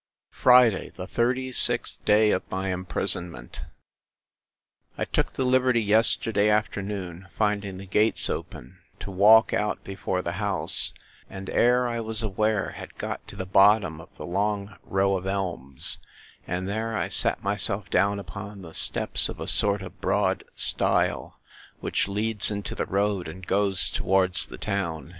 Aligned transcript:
Friday, 0.33 0.89
the 0.89 1.05
36th 1.07 2.03
day 2.05 2.31
of 2.31 2.41
my 2.49 2.73
imprisonment. 2.73 3.61
I 4.97 5.05
took 5.05 5.33
the 5.33 5.43
liberty 5.45 5.79
yesterday 5.79 6.49
afternoon, 6.49 7.27
finding 7.37 7.77
the 7.77 7.85
gates 7.85 8.27
open, 8.27 8.79
to 8.99 9.11
walk 9.11 9.53
out 9.53 9.83
before 9.83 10.23
the 10.23 10.31
house; 10.41 10.91
and, 11.29 11.51
ere 11.51 11.87
I 11.87 11.99
was 11.99 12.23
aware, 12.23 12.71
had 12.71 12.97
got 12.97 13.27
to 13.27 13.35
the 13.35 13.45
bottom 13.45 14.01
of 14.01 14.09
the 14.17 14.25
long 14.25 14.75
row 14.81 15.15
of 15.17 15.27
elms; 15.27 15.99
and 16.47 16.67
there 16.67 16.97
I 16.97 17.07
sat 17.07 17.43
myself 17.43 17.87
down 17.91 18.17
upon 18.17 18.63
the 18.63 18.73
steps 18.73 19.29
of 19.29 19.39
a 19.39 19.47
sort 19.47 19.83
of 19.83 20.01
broad 20.01 20.43
stile, 20.55 21.39
which 21.79 22.07
leads 22.07 22.49
into 22.49 22.73
the 22.73 22.87
road, 22.87 23.27
and 23.27 23.45
goes 23.45 23.87
towards 23.87 24.47
the 24.47 24.57
town. 24.57 25.09